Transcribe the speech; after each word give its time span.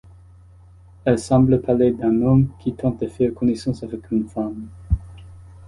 Elles 1.05 1.19
semblent 1.19 1.61
parler 1.61 1.91
d'un 1.91 2.23
homme 2.23 2.49
qui 2.59 2.73
tente 2.73 3.01
de 3.01 3.05
faire 3.07 3.35
connaissance 3.35 3.83
avec 3.83 4.09
une 4.09 4.27
femme. 4.27 4.67